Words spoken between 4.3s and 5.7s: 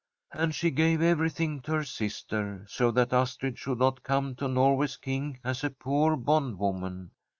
to Norway's King as a